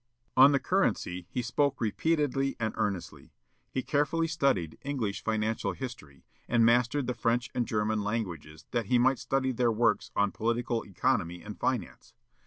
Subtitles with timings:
[0.35, 3.33] On the currency he spoke repeatedly and earnestly.
[3.69, 8.97] He carefully studied English financial history, and mastered the French and German languages that he
[8.97, 12.15] might study their works on political economy and finance.